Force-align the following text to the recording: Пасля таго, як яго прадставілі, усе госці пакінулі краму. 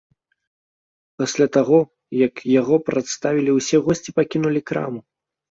Пасля 1.21 1.47
таго, 1.57 1.79
як 2.27 2.43
яго 2.61 2.75
прадставілі, 2.89 3.51
усе 3.61 3.77
госці 3.91 4.09
пакінулі 4.19 4.67
краму. 4.73 4.99